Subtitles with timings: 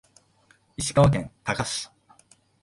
[0.77, 1.87] 石川県加賀市